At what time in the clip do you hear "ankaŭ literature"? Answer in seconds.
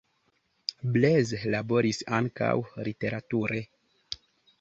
2.21-3.61